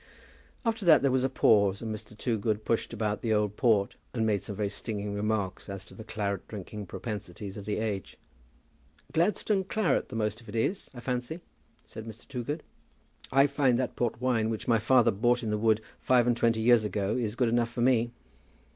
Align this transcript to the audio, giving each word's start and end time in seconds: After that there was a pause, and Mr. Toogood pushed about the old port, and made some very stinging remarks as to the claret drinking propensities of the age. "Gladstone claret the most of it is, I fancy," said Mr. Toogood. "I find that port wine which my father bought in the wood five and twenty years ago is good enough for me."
After 0.65 0.83
that 0.83 1.03
there 1.03 1.11
was 1.11 1.23
a 1.23 1.29
pause, 1.29 1.79
and 1.79 1.93
Mr. 1.93 2.17
Toogood 2.17 2.65
pushed 2.65 2.91
about 2.91 3.21
the 3.21 3.31
old 3.31 3.55
port, 3.55 3.97
and 4.15 4.25
made 4.25 4.41
some 4.41 4.55
very 4.55 4.67
stinging 4.67 5.13
remarks 5.13 5.69
as 5.69 5.85
to 5.85 5.93
the 5.93 6.03
claret 6.03 6.47
drinking 6.47 6.87
propensities 6.87 7.55
of 7.55 7.65
the 7.65 7.75
age. 7.77 8.17
"Gladstone 9.11 9.63
claret 9.63 10.09
the 10.09 10.15
most 10.15 10.41
of 10.41 10.49
it 10.49 10.55
is, 10.55 10.89
I 10.95 11.01
fancy," 11.01 11.39
said 11.85 12.07
Mr. 12.07 12.27
Toogood. 12.27 12.63
"I 13.31 13.45
find 13.45 13.77
that 13.77 13.95
port 13.95 14.19
wine 14.19 14.49
which 14.49 14.67
my 14.67 14.79
father 14.79 15.11
bought 15.11 15.43
in 15.43 15.51
the 15.51 15.57
wood 15.59 15.81
five 15.99 16.25
and 16.25 16.35
twenty 16.35 16.61
years 16.61 16.83
ago 16.83 17.15
is 17.15 17.35
good 17.35 17.49
enough 17.49 17.69
for 17.69 17.81
me." 17.81 18.11